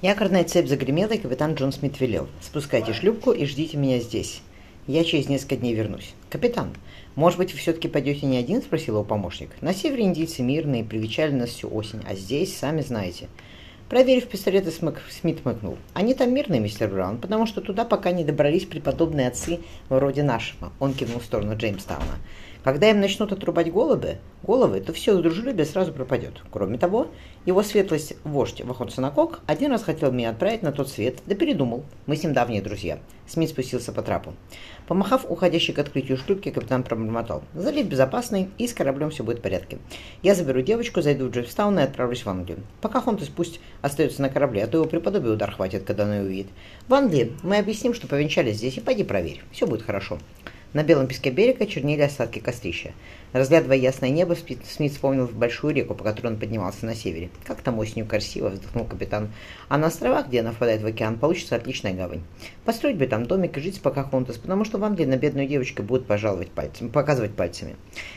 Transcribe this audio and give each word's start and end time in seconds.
Якорная 0.00 0.44
цепь 0.44 0.68
загремела, 0.68 1.14
и 1.14 1.18
капитан 1.18 1.54
Джон 1.54 1.72
Смит 1.72 1.98
велел. 1.98 2.28
«Спускайте 2.40 2.92
шлюпку 2.92 3.32
и 3.32 3.44
ждите 3.46 3.76
меня 3.76 3.98
здесь. 3.98 4.42
Я 4.86 5.02
через 5.02 5.28
несколько 5.28 5.56
дней 5.56 5.74
вернусь». 5.74 6.14
«Капитан, 6.30 6.70
может 7.16 7.36
быть, 7.36 7.52
вы 7.52 7.58
все-таки 7.58 7.88
пойдете 7.88 8.26
не 8.26 8.36
один?»– 8.36 8.62
спросил 8.62 8.94
его 8.94 9.02
помощник. 9.02 9.50
«На 9.60 9.74
севере 9.74 10.04
индийцы 10.04 10.42
мирные, 10.42 10.84
привечали 10.84 11.32
нас 11.32 11.50
всю 11.50 11.68
осень, 11.74 12.00
а 12.08 12.14
здесь, 12.14 12.56
сами 12.56 12.80
знаете». 12.82 13.26
Проверив 13.88 14.28
пистолеты, 14.28 14.70
Смит 14.70 15.44
мыкнул. 15.44 15.76
«Они 15.94 16.14
там 16.14 16.32
мирные, 16.32 16.60
мистер 16.60 16.88
Браун, 16.88 17.18
потому 17.18 17.46
что 17.46 17.60
туда 17.60 17.84
пока 17.84 18.12
не 18.12 18.22
добрались 18.22 18.66
преподобные 18.66 19.26
отцы 19.26 19.58
вроде 19.88 20.22
нашего». 20.22 20.72
Он 20.78 20.94
кивнул 20.94 21.18
в 21.18 21.24
сторону 21.24 21.56
Джеймстауна. 21.56 22.18
Когда 22.64 22.90
им 22.90 23.00
начнут 23.00 23.32
отрубать 23.32 23.72
головы, 23.72 24.18
головы, 24.42 24.80
то 24.80 24.92
все 24.92 25.16
дружелюбие 25.16 25.64
сразу 25.64 25.92
пропадет. 25.92 26.42
Кроме 26.50 26.76
того, 26.76 27.08
его 27.46 27.62
светлость, 27.62 28.14
вождь 28.24 28.60
Вахонсонакок, 28.60 29.40
один 29.46 29.70
раз 29.70 29.84
хотел 29.84 30.10
меня 30.10 30.30
отправить 30.30 30.62
на 30.62 30.72
тот 30.72 30.88
свет, 30.88 31.18
да 31.26 31.34
передумал. 31.34 31.84
Мы 32.06 32.16
с 32.16 32.22
ним 32.22 32.32
давние 32.32 32.60
друзья. 32.60 32.98
Смит 33.26 33.50
спустился 33.50 33.92
по 33.92 34.02
трапу. 34.02 34.34
Помахав 34.86 35.26
уходящей 35.28 35.74
к 35.74 35.78
открытию 35.78 36.16
шлюпки, 36.16 36.50
капитан 36.50 36.82
пробормотал. 36.82 37.42
Залив 37.54 37.86
безопасный, 37.86 38.48
и 38.58 38.66
с 38.66 38.72
кораблем 38.72 39.10
все 39.10 39.22
будет 39.22 39.38
в 39.38 39.42
порядке. 39.42 39.78
Я 40.22 40.34
заберу 40.34 40.62
девочку, 40.62 41.02
зайду 41.02 41.26
в 41.26 41.30
Джеффстаун 41.30 41.78
и 41.78 41.82
отправлюсь 41.82 42.24
в 42.24 42.28
Англию. 42.28 42.60
Пока 42.80 43.00
Хонтес 43.00 43.28
пусть 43.28 43.60
остается 43.82 44.22
на 44.22 44.30
корабле, 44.30 44.64
а 44.64 44.66
то 44.66 44.78
его 44.78 44.88
преподобие 44.88 45.32
удар 45.32 45.50
хватит, 45.52 45.84
когда 45.84 46.04
она 46.04 46.16
увидит. 46.16 46.48
В 46.88 46.94
Англии 46.94 47.36
мы 47.42 47.58
объясним, 47.58 47.94
что 47.94 48.08
повенчались 48.08 48.56
здесь, 48.56 48.78
и 48.78 48.80
пойди 48.80 49.04
проверь. 49.04 49.42
Все 49.52 49.66
будет 49.66 49.82
хорошо. 49.82 50.18
На 50.74 50.82
белом 50.82 51.06
песке 51.06 51.30
берега 51.30 51.66
чернели 51.66 52.02
остатки 52.02 52.40
кострища. 52.40 52.92
Разглядывая 53.32 53.78
ясное 53.78 54.10
небо, 54.10 54.34
Смит 54.34 54.92
вспомнил 54.92 55.26
большую 55.26 55.74
реку, 55.74 55.94
по 55.94 56.04
которой 56.04 56.28
он 56.28 56.38
поднимался 56.38 56.84
на 56.84 56.94
севере. 56.94 57.30
«Как 57.44 57.62
там 57.62 57.78
осенью 57.78 58.04
красиво!»– 58.04 58.48
вздохнул 58.50 58.84
капитан. 58.84 59.30
«А 59.68 59.78
на 59.78 59.86
островах, 59.86 60.28
где 60.28 60.40
она 60.40 60.52
впадает 60.52 60.82
в 60.82 60.86
океан, 60.86 61.18
получится 61.18 61.56
отличная 61.56 61.94
гавань. 61.94 62.20
Построить 62.66 62.96
бы 62.98 63.06
там 63.06 63.24
домик 63.24 63.56
и 63.56 63.60
жить 63.60 63.76
с 63.76 63.78
Покахонтас, 63.78 64.36
потому 64.36 64.66
что 64.66 64.76
в 64.76 64.84
Англии 64.84 65.06
на 65.06 65.16
бедную 65.16 65.48
девочку 65.48 65.82
будут 65.82 66.06
пожаловать 66.06 66.50
пальцем, 66.50 66.90
показывать 66.90 67.32
пальцами». 67.32 67.76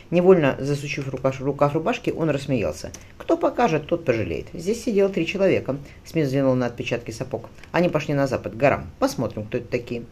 Невольно 0.10 0.58
засучив 0.60 1.08
рукав, 1.08 1.40
рукав 1.40 1.74
рубашки, 1.74 2.10
он 2.10 2.30
рассмеялся. 2.30 2.92
«Кто 3.18 3.38
покажет, 3.38 3.88
тот 3.88 4.04
пожалеет. 4.04 4.48
Здесь 4.52 4.84
сидело 4.84 5.08
три 5.08 5.26
человека». 5.26 5.78
Смит 6.04 6.26
взглянул 6.26 6.56
на 6.56 6.66
отпечатки 6.66 7.12
сапог. 7.12 7.50
«Они 7.72 7.88
пошли 7.88 8.14
на 8.14 8.28
запад, 8.28 8.54
к 8.54 8.58
горам. 8.58 8.90
Посмотрим, 9.00 9.46
кто 9.46 9.58
это 9.58 9.68
такие». 9.68 10.04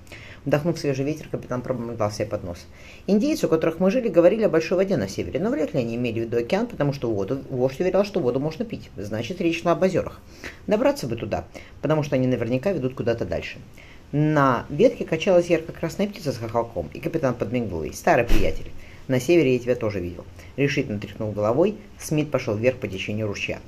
Вдохнув 0.45 0.79
свежий 0.79 1.05
ветер, 1.05 1.27
капитан 1.29 1.61
пробормотал 1.61 2.11
себе 2.11 2.25
под 2.25 2.43
нос. 2.43 2.65
Индейцы, 3.07 3.47
у 3.47 3.49
которых 3.49 3.79
мы 3.79 3.91
жили, 3.91 4.07
говорили 4.07 4.43
о 4.43 4.49
большой 4.49 4.77
воде 4.77 4.95
на 4.97 5.07
севере, 5.07 5.39
но 5.39 5.49
вряд 5.49 5.73
ли 5.73 5.81
они 5.81 5.95
имели 5.95 6.21
в 6.21 6.23
виду 6.23 6.37
океан, 6.37 6.67
потому 6.67 6.93
что 6.93 7.11
воду, 7.11 7.41
вождь 7.49 7.79
уверял, 7.79 8.05
что 8.05 8.19
воду 8.19 8.39
можно 8.39 8.65
пить. 8.65 8.89
Значит, 8.95 9.41
речь 9.41 9.61
шла 9.61 9.73
об 9.73 9.83
озерах. 9.83 10.21
Добраться 10.67 11.07
бы 11.07 11.15
туда, 11.15 11.45
потому 11.81 12.03
что 12.03 12.15
они 12.15 12.27
наверняка 12.27 12.71
ведут 12.71 12.95
куда-то 12.95 13.25
дальше. 13.25 13.57
На 14.11 14.65
ветке 14.69 15.05
качалась 15.05 15.51
ярко-красная 15.51 16.07
птица 16.07 16.31
с 16.31 16.37
хохолком, 16.37 16.89
и 16.93 16.99
капитан 16.99 17.35
подмигнул 17.35 17.83
ей. 17.83 17.93
«Старый 17.93 18.25
приятель, 18.25 18.71
на 19.07 19.19
севере 19.19 19.53
я 19.53 19.59
тебя 19.59 19.75
тоже 19.75 19.99
видел». 19.99 20.25
Решительно 20.57 20.99
тряхнул 20.99 21.31
головой, 21.31 21.75
Смит 21.99 22.31
пошел 22.31 22.55
вверх 22.55 22.77
по 22.77 22.87
течению 22.87 23.27
ручья. 23.27 23.59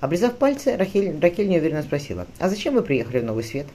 Облизав 0.00 0.36
пальцы, 0.36 0.76
Рахель, 0.76 1.18
Рахель 1.20 1.48
неуверенно 1.48 1.82
спросила, 1.82 2.26
«А 2.38 2.48
зачем 2.48 2.74
вы 2.74 2.82
приехали 2.82 3.20
в 3.20 3.24
Новый 3.24 3.44
Свет?» 3.44 3.66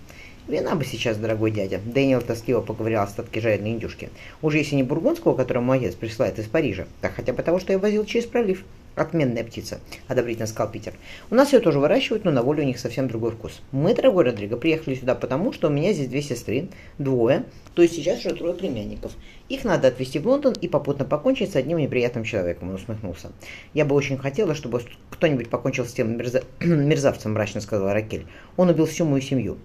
Вина 0.50 0.73
бы 0.73 0.83
сейчас, 0.83 1.17
дорогой 1.17 1.52
дядя. 1.52 1.80
Дэниел 1.86 2.22
тоскливо 2.22 2.61
поговорил 2.61 3.02
о 3.02 3.03
остатке 3.03 3.39
жареной 3.39 3.69
индюшки. 3.69 4.09
Уже 4.42 4.58
если 4.58 4.78
не 4.78 4.81
бургундского, 4.81 5.36
которого 5.36 5.61
мой 5.61 5.78
отец 5.78 5.94
присылает 5.94 6.39
из 6.39 6.47
Парижа, 6.47 6.88
так 7.02 7.14
хотя 7.14 7.33
бы 7.33 7.44
того, 7.44 7.59
что 7.59 7.72
я 7.72 7.78
возил 7.78 8.03
через 8.03 8.25
пролив. 8.25 8.66
Отменная 8.95 9.44
птица, 9.44 9.80
одобрительно 10.08 10.47
сказал 10.47 10.72
Питер. 10.72 10.94
У 11.30 11.36
нас 11.36 11.53
ее 11.53 11.59
тоже 11.59 11.80
выращивают, 11.80 12.25
но 12.25 12.31
на 12.31 12.41
воле 12.41 12.64
у 12.64 12.66
них 12.66 12.80
совсем 12.80 13.08
другой 13.08 13.31
вкус. 13.31 13.61
Мы, 13.72 13.94
дорогой 13.94 14.25
Родриго, 14.25 14.58
приехали 14.58 14.95
сюда 14.95 15.14
потому, 15.14 15.53
что 15.53 15.67
у 15.67 15.72
меня 15.72 15.94
здесь 15.94 16.08
две 16.08 16.23
сестры, 16.23 16.67
двое, 16.97 17.45
то 17.75 17.84
есть 17.84 17.95
сейчас 17.95 18.25
уже 18.25 18.36
трое 18.36 18.56
племянников. 18.56 19.13
Их 19.47 19.63
надо 19.63 19.88
отвезти 19.88 20.17
в 20.17 20.28
Лондон 20.28 20.53
и 20.59 20.67
попутно 20.67 21.06
покончить 21.06 21.52
с 21.52 21.56
одним 21.56 21.78
неприятным 21.78 22.23
человеком, 22.23 22.69
он 22.69 22.75
усмехнулся. 22.75 23.31
Я 23.75 23.85
бы 23.85 23.96
очень 23.96 24.18
хотела, 24.18 24.56
чтобы 24.56 24.81
кто-нибудь 25.12 25.50
покончил 25.50 25.85
с 25.85 25.94
тем 25.94 26.18
мерза... 26.18 26.44
мерзавцем, 26.59 27.34
мрачно 27.34 27.62
сказала 27.62 27.94
Ракель. 27.94 28.25
Он 28.57 28.68
убил 28.69 28.88
всю 28.88 29.06
мою 29.06 29.22
семью. 29.22 29.59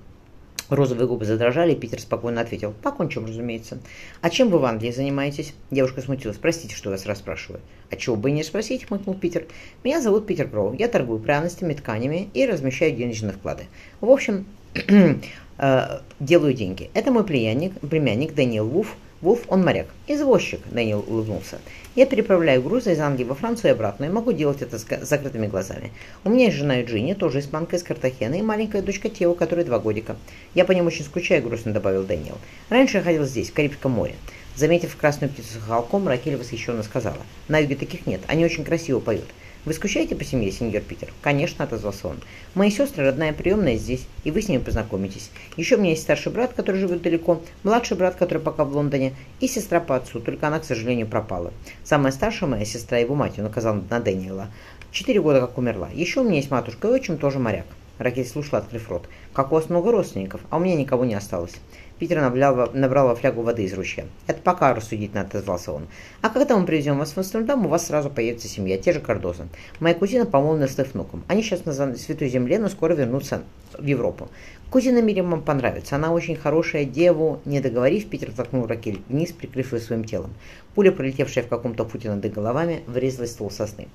Розовые 0.70 1.06
губы 1.06 1.24
задрожали, 1.24 1.74
Питер 1.74 2.00
спокойно 2.00 2.40
ответил. 2.40 2.74
Покончим, 2.82 3.26
разумеется. 3.26 3.78
А 4.22 4.30
чем 4.30 4.48
вы 4.48 4.58
в 4.58 4.64
Англии 4.64 4.90
занимаетесь? 4.90 5.54
Девушка 5.70 6.00
смутилась. 6.00 6.38
Простите, 6.38 6.74
что 6.74 6.90
вас 6.90 7.06
расспрашиваю. 7.06 7.60
А 7.90 7.96
чего 7.96 8.16
бы 8.16 8.30
и 8.30 8.32
не 8.32 8.42
спросить, 8.42 8.86
хмыкнул 8.86 9.14
Питер. 9.14 9.46
Меня 9.82 10.00
зовут 10.00 10.26
Питер 10.26 10.48
Кроу. 10.48 10.72
Я 10.72 10.88
торгую 10.88 11.18
пряностями, 11.18 11.74
тканями 11.74 12.28
и 12.32 12.46
размещаю 12.46 12.96
денежные 12.96 13.32
вклады. 13.32 13.64
В 14.00 14.10
общем, 14.10 14.46
э, 15.58 16.00
делаю 16.20 16.54
деньги. 16.54 16.90
Это 16.94 17.10
мой 17.10 17.24
племянник, 17.24 17.78
племянник 17.80 18.34
Дэниел 18.34 18.66
Вуф, 18.66 18.96
Вулф, 19.24 19.40
он 19.48 19.64
моряк. 19.64 19.86
Извозчик, 20.06 20.60
Дэниел 20.70 21.02
улыбнулся. 21.08 21.58
Я 21.94 22.04
переправляю 22.04 22.60
грузы 22.60 22.92
из 22.92 23.00
Англии 23.00 23.24
во 23.24 23.34
Францию 23.34 23.70
и 23.70 23.72
обратно, 23.72 24.04
и 24.04 24.10
могу 24.10 24.32
делать 24.32 24.60
это 24.60 24.78
с 24.78 24.84
закрытыми 25.00 25.46
глазами. 25.46 25.92
У 26.24 26.28
меня 26.28 26.44
есть 26.44 26.58
жена 26.58 26.82
Джинни, 26.82 27.14
тоже 27.14 27.40
испанка 27.40 27.76
из 27.76 27.82
Картахена, 27.82 28.34
и 28.34 28.42
маленькая 28.42 28.82
дочка 28.82 29.08
Тео, 29.08 29.32
которой 29.32 29.64
два 29.64 29.78
годика. 29.78 30.16
Я 30.52 30.66
по 30.66 30.72
ним 30.72 30.88
очень 30.88 31.06
скучаю, 31.06 31.42
грустно 31.42 31.72
добавил 31.72 32.04
Дэниел. 32.04 32.36
Раньше 32.68 32.98
я 32.98 33.02
ходил 33.02 33.24
здесь, 33.24 33.48
в 33.48 33.54
Карибском 33.54 33.92
море. 33.92 34.14
Заметив 34.56 34.94
красную 34.94 35.32
птицу 35.32 35.58
с 35.58 35.66
холком, 35.66 36.06
Ракель 36.06 36.36
восхищенно 36.36 36.82
сказала. 36.82 37.16
На 37.48 37.60
юге 37.60 37.76
таких 37.76 38.06
нет, 38.06 38.20
они 38.26 38.44
очень 38.44 38.62
красиво 38.62 39.00
поют. 39.00 39.24
«Вы 39.64 39.72
скучаете 39.72 40.14
по 40.14 40.24
семье, 40.24 40.52
сеньор 40.52 40.82
Питер?» 40.82 41.08
«Конечно»,— 41.22 41.64
отозвался 41.64 42.08
он. 42.08 42.16
«Мои 42.54 42.70
сестры, 42.70 43.02
родная 43.02 43.32
приемная 43.32 43.76
здесь, 43.76 44.06
и 44.22 44.30
вы 44.30 44.42
с 44.42 44.48
ними 44.48 44.60
познакомитесь. 44.60 45.30
Еще 45.56 45.76
у 45.76 45.78
меня 45.78 45.90
есть 45.90 46.02
старший 46.02 46.32
брат, 46.32 46.52
который 46.52 46.78
живет 46.78 47.00
далеко, 47.00 47.40
младший 47.62 47.96
брат, 47.96 48.16
который 48.16 48.40
пока 48.40 48.64
в 48.64 48.76
Лондоне, 48.76 49.14
и 49.40 49.48
сестра 49.48 49.80
по 49.80 49.96
отцу, 49.96 50.20
только 50.20 50.48
она, 50.48 50.60
к 50.60 50.66
сожалению, 50.66 51.06
пропала. 51.06 51.50
Самая 51.82 52.12
старшая 52.12 52.50
моя 52.50 52.66
сестра, 52.66 52.98
его 52.98 53.14
мать, 53.14 53.38
он 53.38 53.46
указал 53.46 53.76
на 53.88 54.00
Дэниела, 54.00 54.48
четыре 54.92 55.22
года 55.22 55.40
как 55.40 55.56
умерла. 55.56 55.88
Еще 55.94 56.20
у 56.20 56.24
меня 56.24 56.36
есть 56.36 56.50
матушка 56.50 56.88
и 56.88 56.90
отчим, 56.90 57.16
тоже 57.16 57.38
моряк». 57.38 57.66
Ракель 57.96 58.26
слушала, 58.26 58.58
открыв 58.58 58.90
рот. 58.90 59.08
«Как 59.32 59.50
у 59.50 59.54
вас 59.54 59.70
много 59.70 59.92
родственников, 59.92 60.42
а 60.50 60.58
у 60.58 60.60
меня 60.60 60.74
никого 60.74 61.06
не 61.06 61.14
осталось». 61.14 61.54
Питер 61.98 62.20
набрал, 62.20 62.70
набрал 62.72 63.08
во 63.08 63.14
флягу 63.14 63.42
воды 63.42 63.64
из 63.64 63.72
ручья. 63.72 64.04
«Это 64.26 64.40
пока 64.42 64.74
рассудительно»,— 64.74 65.20
отозвался 65.22 65.72
он. 65.72 65.86
«А 66.22 66.28
когда 66.28 66.56
мы 66.56 66.66
привезем 66.66 66.98
вас 66.98 67.12
в 67.12 67.18
Амстердам, 67.18 67.66
у 67.66 67.68
вас 67.68 67.86
сразу 67.86 68.10
появится 68.10 68.48
семья, 68.48 68.76
те 68.78 68.92
же 68.92 69.00
Кардоза. 69.00 69.46
Моя 69.78 69.94
кузина 69.94 70.26
помолвлена 70.26 70.66
с 70.66 70.78
их 70.78 70.92
внуком. 70.92 71.22
Они 71.28 71.42
сейчас 71.42 71.64
на 71.64 71.72
Святой 71.72 72.28
Земле, 72.28 72.58
но 72.58 72.68
скоро 72.68 72.94
вернутся 72.94 73.42
в 73.78 73.84
Европу. 73.84 74.28
Кузина 74.70 75.00
Мирим 75.02 75.30
вам 75.30 75.42
понравится. 75.42 75.94
Она 75.94 76.12
очень 76.12 76.34
хорошая 76.34 76.84
деву. 76.84 77.40
Не 77.44 77.60
договорив, 77.60 78.08
Питер 78.08 78.32
толкнул 78.32 78.66
Ракель 78.66 79.00
вниз, 79.08 79.30
прикрыв 79.30 79.72
ее 79.72 79.78
своим 79.78 80.02
телом. 80.04 80.34
Пуля, 80.74 80.90
пролетевшая 80.90 81.44
в 81.44 81.48
каком-то 81.48 81.84
футе 81.84 82.10
над 82.10 82.24
их 82.24 82.32
головами, 82.32 82.82
врезалась 82.88 83.30
в 83.30 83.32
ствол 83.34 83.52
сосны. 83.52 83.86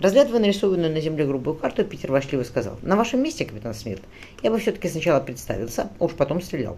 Разглядывая 0.00 0.40
нарисованную 0.40 0.92
на 0.92 1.00
земле 1.00 1.24
грубую 1.24 1.56
карту, 1.56 1.82
Питер 1.82 2.12
вошливо 2.12 2.42
сказал, 2.42 2.76
«На 2.82 2.96
вашем 2.96 3.22
месте, 3.22 3.46
капитан 3.46 3.72
Смит, 3.72 4.00
я 4.42 4.50
бы 4.50 4.58
все-таки 4.58 4.88
сначала 4.88 5.20
представился, 5.20 5.88
а 5.98 6.04
уж 6.04 6.12
потом 6.12 6.42
стрелял». 6.42 6.76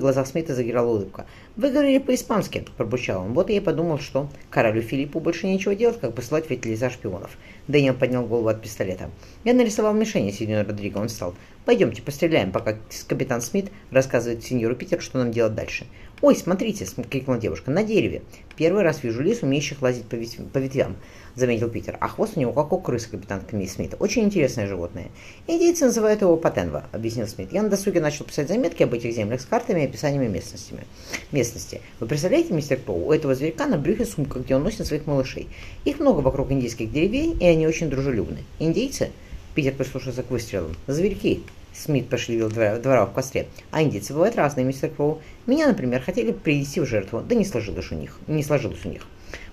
В 0.00 0.02
глазах 0.02 0.26
Смита 0.26 0.54
загирала 0.54 0.88
улыбка. 0.88 1.26
«Вы 1.56 1.70
говорили 1.70 1.98
по-испански»,– 1.98 2.64
пробурчал 2.78 3.20
он. 3.20 3.34
Вот 3.34 3.50
я 3.50 3.58
и 3.58 3.60
подумал, 3.60 3.98
что 3.98 4.30
королю 4.48 4.80
Филиппу 4.80 5.20
больше 5.20 5.46
нечего 5.46 5.74
делать, 5.74 6.00
как 6.00 6.14
посылать 6.14 6.48
в 6.48 6.50
леса 6.50 6.88
шпионов. 6.88 7.36
Дэниел 7.68 7.92
поднял 7.92 8.24
голову 8.24 8.48
от 8.48 8.62
пистолета. 8.62 9.10
«Я 9.44 9.52
нарисовал 9.52 9.92
мишень, 9.92 10.32
сеньор 10.32 10.66
Родриго». 10.66 10.96
Он 10.96 11.08
встал. 11.08 11.34
«Пойдемте, 11.64 12.02
постреляем, 12.02 12.52
пока 12.52 12.76
капитан 13.06 13.42
Смит 13.42 13.70
рассказывает 13.90 14.44
сеньору 14.44 14.74
Питеру, 14.74 15.02
что 15.02 15.18
нам 15.18 15.30
делать 15.30 15.54
дальше». 15.54 15.86
«Ой, 16.22 16.36
смотрите!»– 16.36 16.86
крикнула 17.10 17.38
девушка. 17.38 17.70
«На 17.70 17.82
дереве. 17.82 18.22
Первый 18.56 18.82
раз 18.82 19.02
вижу 19.02 19.22
лис, 19.22 19.42
умеющих 19.42 19.80
лазить 19.80 20.04
по, 20.04 20.16
по 20.52 20.58
ветвям»,– 20.58 20.96
заметил 21.34 21.70
Питер. 21.70 21.96
«А 21.98 22.08
хвост 22.08 22.36
у 22.36 22.40
него 22.40 22.52
как 22.52 22.72
у 22.72 22.78
крысы, 22.78 23.08
капитан 23.08 23.40
Смит. 23.66 23.94
Очень 23.98 24.24
интересное 24.24 24.66
животное. 24.66 25.08
Индейцы 25.46 25.86
называют 25.86 26.20
его 26.20 26.36
Патенва»,– 26.36 26.84
объяснил 26.92 27.26
Смит. 27.26 27.52
«Я 27.52 27.62
на 27.62 27.70
досуге 27.70 28.02
начал 28.02 28.26
писать 28.26 28.48
заметки 28.48 28.82
об 28.82 28.92
этих 28.92 29.14
землях 29.14 29.40
с 29.40 29.46
картами 29.46 29.80
и 29.80 29.84
описаниями 29.84 30.28
местностями. 30.28 30.84
местности. 31.32 31.80
Вы 32.00 32.06
представляете, 32.06 32.52
мистер 32.52 32.78
Кроу, 32.78 33.06
у 33.06 33.12
этого 33.12 33.34
зверька 33.34 33.66
на 33.66 33.78
брюхе 33.78 34.04
сумка, 34.04 34.40
где 34.40 34.56
он 34.56 34.62
носит 34.62 34.86
своих 34.86 35.06
малышей. 35.06 35.48
Их 35.86 36.00
много 36.00 36.20
вокруг 36.20 36.52
индийских 36.52 36.92
деревень, 36.92 37.38
и 37.40 37.46
они 37.46 37.66
очень 37.66 37.88
дружелюбны. 37.88 38.40
Индейцы?» 38.58 39.10
Питер 39.54 39.72
прислушался 39.72 40.22
к 40.22 40.30
выстрелам. 40.30 40.76
«Зверьки!» 40.86 41.42
Смит 41.72 42.08
пошевелил 42.08 42.48
двора, 42.48 43.06
в 43.06 43.12
костре. 43.12 43.46
А 43.70 43.82
индийцы 43.82 44.12
бывают 44.12 44.36
разные, 44.36 44.64
мистер 44.64 44.90
Кроу. 44.90 45.20
Меня, 45.46 45.66
например, 45.66 46.02
хотели 46.02 46.32
привести 46.32 46.80
в 46.80 46.86
жертву, 46.86 47.20
да 47.20 47.34
не 47.34 47.44
сложилось 47.44 47.90
у 47.90 47.94
них. 47.94 48.18
Не 48.26 48.42
сложилось 48.42 48.84
у 48.84 48.88
них. 48.88 49.02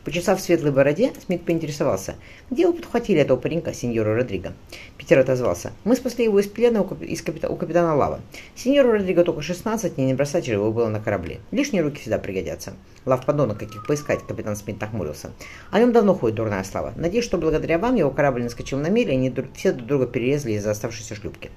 Почесав 0.08 0.40
в 0.40 0.42
светлой 0.42 0.72
бороде, 0.72 1.12
Смит 1.26 1.44
поинтересовался, 1.44 2.16
где 2.50 2.66
вы 2.66 2.72
подхватили 2.72 3.20
этого 3.20 3.38
паренька, 3.38 3.74
сеньора 3.74 4.16
Родриго. 4.16 4.54
Питер 4.98 5.20
отозвался. 5.20 5.74
Мы 5.84 5.98
спасли 5.98 6.24
его 6.24 6.40
из 6.40 6.48
плена 6.48 6.82
у, 6.82 6.96
из 7.04 7.22
капита... 7.22 7.50
у 7.50 7.58
капитана 7.58 7.94
Лава. 7.94 8.22
Сеньору 8.56 8.94
Родриго 8.94 9.26
только 9.26 9.42
16, 9.42 9.98
и 9.98 10.02
не 10.02 10.14
бросать 10.14 10.46
же 10.46 10.54
его 10.54 10.72
было 10.72 10.88
на 10.88 11.02
корабле. 11.02 11.40
Лишние 11.52 11.84
руки 11.84 12.00
всегда 12.00 12.20
пригодятся. 12.20 12.72
Лав 13.06 13.26
подонок, 13.26 13.60
каких 13.60 13.86
поискать, 13.86 14.26
капитан 14.26 14.56
Смит 14.56 14.80
нахмурился. 14.80 15.32
О 15.72 15.80
нем 15.80 15.92
давно 15.92 16.16
ходит 16.16 16.38
дурная 16.38 16.64
слава. 16.64 16.94
Надеюсь, 16.96 17.26
что 17.26 17.38
благодаря 17.38 17.78
вам 17.78 17.96
его 17.96 18.10
корабль 18.10 18.44
наскочил 18.44 18.80
на 18.80 18.88
мель, 18.88 19.10
и 19.10 19.14
они 19.14 19.36
все 19.56 19.74
друг 19.74 19.88
друга 19.88 20.08
перерезали 20.08 20.54
из-за 20.54 20.72
оставшейся 20.72 21.16
шлюпки. 21.16 21.52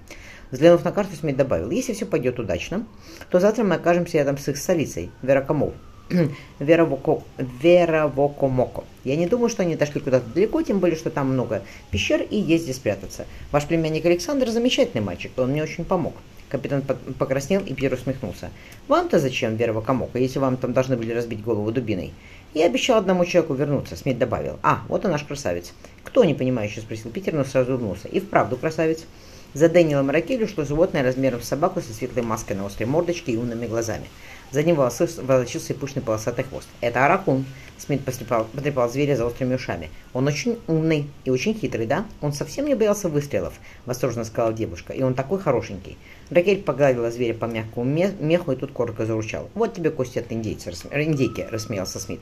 Взглянув 0.50 0.84
на 0.84 0.92
карту, 0.92 1.16
Смит 1.16 1.36
добавил, 1.36 1.70
если 1.70 1.92
все 1.92 2.06
пойдет 2.06 2.38
удачно, 2.38 2.86
то 3.30 3.40
завтра 3.40 3.64
мы 3.64 3.76
окажемся 3.76 4.18
рядом 4.18 4.36
с 4.36 4.48
их 4.48 4.56
столицей, 4.56 5.10
Веракамов. 5.22 5.72
Веравокомоко. 6.58 8.84
Я 9.04 9.16
не 9.16 9.26
думаю, 9.26 9.48
что 9.48 9.62
они 9.62 9.76
дошли 9.76 10.00
куда-то 10.00 10.26
далеко, 10.34 10.60
тем 10.62 10.80
более, 10.80 10.96
что 10.96 11.10
там 11.10 11.32
много 11.32 11.62
пещер 11.90 12.22
и 12.22 12.36
есть 12.36 12.64
где 12.64 12.74
спрятаться. 12.74 13.26
Ваш 13.52 13.66
племянник 13.66 14.04
Александр 14.04 14.48
замечательный 14.48 15.02
мальчик, 15.02 15.32
он 15.36 15.50
мне 15.50 15.62
очень 15.62 15.84
помог. 15.84 16.14
Капитан 16.48 16.82
покраснел 17.16 17.62
и 17.64 17.74
Пьер 17.74 17.92
усмехнулся. 17.92 18.50
«Вам-то 18.88 19.20
зачем, 19.20 19.56
Комока, 19.82 20.18
если 20.18 20.40
вам 20.40 20.56
там 20.56 20.72
должны 20.72 20.96
были 20.96 21.12
разбить 21.12 21.42
голову 21.42 21.70
дубиной?» 21.70 22.12
«Я 22.54 22.66
обещал 22.66 22.98
одному 22.98 23.24
человеку 23.24 23.54
вернуться»,— 23.54 23.94
Смит 23.96 24.18
добавил. 24.18 24.58
«А, 24.64 24.82
вот 24.88 25.04
и 25.04 25.08
наш 25.08 25.22
красавец». 25.22 25.72
«Кто, 26.02 26.24
не 26.24 26.34
понимающий?»— 26.34 26.80
спросил 26.82 27.12
Питер, 27.12 27.34
но 27.34 27.44
сразу 27.44 27.70
улыбнулся. 27.70 28.08
«И 28.08 28.18
вправду 28.18 28.56
красавец». 28.56 29.04
За 29.52 29.68
Дэниелом 29.68 30.10
Ракелью 30.10 30.46
шло 30.46 30.64
животное 30.64 31.02
размером 31.02 31.42
с 31.42 31.48
собаку 31.48 31.80
со 31.80 31.92
светлой 31.92 32.22
маской 32.22 32.52
на 32.52 32.66
острой 32.66 32.88
мордочке 32.88 33.32
и 33.32 33.36
умными 33.36 33.66
глазами. 33.66 34.06
За 34.50 34.62
ним 34.62 34.76
волочился 34.76 35.72
и 35.72 35.76
пышный 35.76 36.02
полосатый 36.02 36.44
хвост. 36.44 36.68
«Это 36.80 37.04
Аракун!» 37.04 37.44
Смит 37.80 38.04
потрепал, 38.04 38.44
потрепал 38.44 38.90
зверя 38.90 39.16
за 39.16 39.24
острыми 39.24 39.54
ушами. 39.54 39.88
«Он 40.12 40.26
очень 40.26 40.58
умный 40.66 41.06
и 41.24 41.30
очень 41.30 41.54
хитрый, 41.54 41.86
да? 41.86 42.04
Он 42.20 42.34
совсем 42.34 42.66
не 42.66 42.74
боялся 42.74 43.08
выстрелов»,— 43.08 43.54
восторженно 43.86 44.24
сказала 44.24 44.52
девушка. 44.52 44.92
«И 44.92 45.02
он 45.02 45.14
такой 45.14 45.38
хорошенький». 45.38 45.96
Ракель 46.28 46.62
погладила 46.62 47.10
зверя 47.10 47.32
по 47.32 47.46
мягкому 47.46 47.86
меху 47.86 48.52
и 48.52 48.56
тут 48.56 48.72
коротко 48.72 49.06
заручал. 49.06 49.48
«Вот 49.54 49.72
тебе 49.74 49.90
кости 49.90 50.18
от 50.18 50.30
индейца, 50.30 50.72
индейки»,— 50.92 51.46
рассмеялся 51.50 51.98
Смит. 51.98 52.20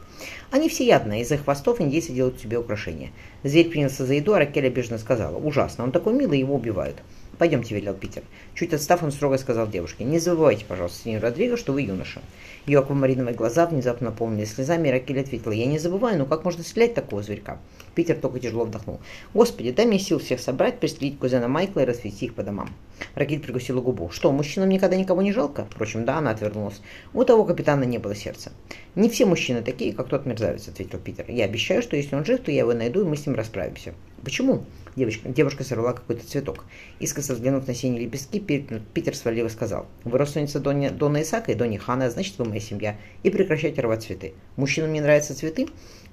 «Они 0.53 0.69
все 0.69 0.87
ядные, 0.87 1.23
из-за 1.23 1.39
хвостов 1.39 1.81
индейцы 1.81 2.13
делают 2.13 2.41
себе 2.41 2.59
украшения». 2.59 3.11
Зверь 3.43 3.69
принялся 3.69 4.07
за 4.07 4.15
еду, 4.15 4.35
а 4.35 4.39
Ракель 4.39 4.67
обиженно 4.67 4.99
сказала. 4.99 5.37
«Ужасно, 5.37 5.83
он 5.83 5.91
такой 5.91 6.13
милый, 6.13 6.39
его 6.39 6.55
убивают». 6.55 6.99
«Пойдемте»,— 7.39 7.75
велел 7.77 7.95
Питер. 7.95 8.25
Чуть 8.55 8.75
отстав, 8.75 9.05
он 9.05 9.13
строго 9.13 9.39
сказал 9.39 9.69
девушке. 9.69 10.03
«Не 10.03 10.19
забывайте, 10.19 10.65
пожалуйста, 10.67 11.05
сеньор 11.05 11.23
Родриго, 11.23 11.57
что 11.57 11.73
вы 11.73 11.83
юноша». 11.83 12.21
Ее 12.67 12.81
аквамариновые 12.81 13.35
глаза 13.35 13.67
внезапно 13.67 14.11
наполнились 14.11 14.55
слезами, 14.55 14.89
и 14.89 14.91
Ракель 14.91 15.21
ответила. 15.21 15.53
«Я 15.53 15.67
не 15.67 15.79
забываю, 15.79 16.19
но 16.19 16.27
как 16.27 16.45
можно 16.45 16.65
стрелять 16.65 16.95
такого 16.95 17.23
зверька?» 17.23 17.59
Питер 17.95 18.17
только 18.17 18.41
тяжело 18.41 18.65
вдохнул. 18.65 19.01
«Господи, 19.35 19.71
дай 19.71 19.87
мне 19.87 20.01
сил 20.01 20.19
всех 20.19 20.41
собрать, 20.41 20.81
пристрелить 20.81 21.19
кузена 21.19 21.47
Майкла 21.47 21.81
и 21.81 21.85
развести 21.85 22.27
их 22.27 22.35
по 22.35 22.43
домам». 22.43 22.71
Ракель 23.15 23.41
прикусила 23.41 23.81
губу. 23.81 24.11
«Что, 24.11 24.33
мужчинам 24.33 24.69
никогда 24.69 24.97
никого 24.97 25.23
не 25.23 25.33
жалко?» 25.33 25.69
Впрочем, 25.71 26.05
да, 26.05 26.19
она 26.19 26.33
отвернулась. 26.33 26.81
У 27.15 27.23
того 27.23 27.45
капитана 27.45 27.85
не 27.85 27.99
было 27.99 28.17
сердца. 28.17 28.51
«Не 28.97 29.09
все 29.09 29.27
мужчины 29.27 29.63
такие, 29.63 29.93
как 29.93 30.09
тот 30.09 30.27
мерзавец»,— 30.27 30.67
ответил 30.69 30.99
Питер. 30.99 31.27
«Я 31.29 31.45
обещаю, 31.45 31.83
что 31.83 31.97
если 31.97 32.17
он 32.17 32.25
жив, 32.25 32.41
то 32.41 32.51
я 32.51 32.59
его 32.59 32.75
найду, 32.75 33.03
и 33.03 33.05
мы 33.05 33.17
с 33.17 33.25
ним 33.25 33.37
расправимся». 33.37 33.95
«Почему?» 34.25 34.65
Девочка, 34.99 35.29
девушка 35.29 35.63
сорвала 35.63 35.93
какой-то 35.93 36.27
цветок. 36.27 36.65
Искоса 36.99 37.35
взглянув 37.35 37.69
на 37.69 37.75
синие 37.75 38.01
лепестки, 38.01 38.41
Питер 38.41 39.15
свалливо 39.15 39.47
сказал. 39.47 39.87
«Вы 40.03 40.19
родственница 40.19 40.59
Дона, 40.59 40.91
Дона 40.91 41.23
Исака 41.23 41.53
и 41.53 41.55
Дони 41.55 41.77
Хана, 41.77 42.11
значит, 42.11 42.37
вы 42.39 42.47
моя 42.47 42.61
семья. 42.61 42.97
И 43.23 43.31
прекращайте 43.31 43.81
рвать 43.81 44.03
цветы. 44.03 44.35
Мужчинам 44.57 44.93
не 44.93 45.01
нравятся 45.01 45.37
цветы?» 45.37 45.69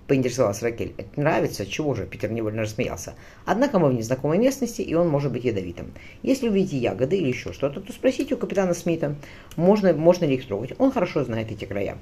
Поинтересовалась 0.07 0.61
Ракель. 0.61 0.93
«Это 0.97 1.19
нравится? 1.19 1.65
Чего 1.65 1.95
же?» 1.95 2.05
Питер 2.05 2.31
невольно 2.31 2.61
рассмеялся. 2.61 3.15
«Однако 3.43 3.79
мы 3.79 3.89
в 3.89 3.93
незнакомой 3.95 4.37
местности, 4.37 4.83
и 4.83 4.93
он 4.93 5.09
может 5.09 5.31
быть 5.31 5.45
ядовитым. 5.45 5.91
Если 6.21 6.47
увидите 6.47 6.77
ягоды 6.77 7.17
или 7.17 7.29
еще 7.29 7.53
что-то, 7.53 7.81
то 7.81 7.91
спросите 7.91 8.35
у 8.35 8.37
капитана 8.37 8.75
Смита, 8.75 9.15
можно, 9.55 9.93
можно 9.93 10.25
ли 10.25 10.35
их 10.35 10.45
трогать. 10.45 10.73
Он 10.77 10.91
хорошо 10.91 11.23
знает 11.23 11.51
эти 11.51 11.65
края». 11.65 11.97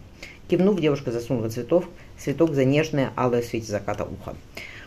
Кивнув, 0.50 0.82
девушка 0.82 1.14
засунула 1.14 1.50
цветов, 1.50 1.88
цветок 2.18 2.54
за 2.54 2.66
нежное 2.66 3.14
алое 3.16 3.42
свете 3.42 3.72
заката 3.72 4.04
ухо. 4.04 4.36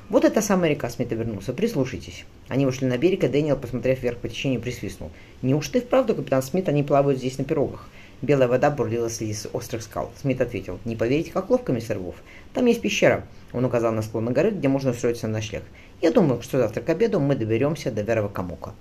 Вот 0.08 0.24
эта 0.24 0.40
самая 0.40 0.70
река 0.70 0.88
Смита 0.88 1.16
вернулся. 1.16 1.52
Прислушайтесь. 1.52 2.26
Они 2.46 2.64
вышли 2.64 2.84
на 2.84 2.96
берег, 2.96 3.24
и 3.24 3.28
Дэниел, 3.28 3.56
посмотрев 3.56 4.00
вверх 4.00 4.18
по 4.18 4.28
течению, 4.28 4.60
присвистнул. 4.60 5.10
Неужто 5.42 5.78
и 5.78 5.80
вправду, 5.80 6.14
капитан 6.14 6.42
Смит, 6.44 6.68
они 6.68 6.84
плавают 6.84 7.18
здесь 7.18 7.38
на 7.38 7.44
пирогах? 7.44 7.88
Белая 8.22 8.46
вода 8.46 8.70
бурлила 8.70 9.08
среди 9.08 9.34
острых 9.52 9.82
скал. 9.82 10.12
Смит 10.20 10.40
ответил. 10.40 10.78
Не 10.84 10.94
поверите, 10.94 11.32
как 11.32 11.50
ловко, 11.50 11.72
мистер 11.72 11.98
Вулф. 11.98 12.22
Там 12.54 12.66
есть 12.66 12.82
пещера. 12.82 13.26
Он 13.52 13.64
указал 13.64 13.92
на 13.92 14.02
склон 14.02 14.32
горы, 14.32 14.50
где 14.52 14.68
можно 14.68 14.92
устроиться 14.92 15.26
на 15.26 15.34
ночлег. 15.34 15.64
Я 16.00 16.12
думаю, 16.12 16.40
что 16.40 16.58
завтра 16.58 16.82
к 16.82 16.88
обеду 16.88 17.18
мы 17.18 17.34
доберемся 17.34 17.90
до 17.90 18.02
Верова 18.02 18.28
Камука. 18.28 18.74